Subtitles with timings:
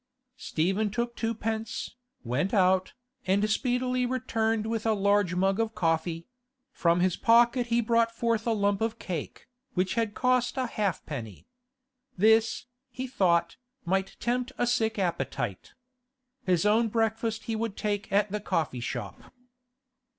[0.37, 1.93] Stephen took twopence,
[2.23, 2.93] went out,
[3.27, 6.25] and speedily returned with a large mug of coffee;
[6.71, 9.45] from his pocket he brought forth a lump of cake,
[9.75, 11.45] which had cost a halfpenny.
[12.17, 15.75] This, he thought, might tempt a sick appetite.
[16.47, 19.21] His own breakfast he would take at the coffee shop.